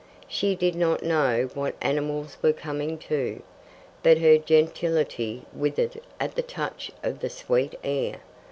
[0.27, 3.43] She did not know what animals were coming to.
[4.01, 8.17] But her gentility withered at the touch of the sweet air.